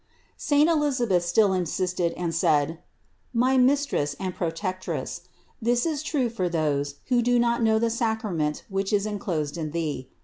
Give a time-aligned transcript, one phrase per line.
[0.35, 2.79] Saint Elisabeth still insisted and said:
[3.35, 5.21] "My Mis tress and Protectress,
[5.61, 9.69] this is true for those, who do not know the sacrament which is enclosed in
[9.69, 10.09] Thee.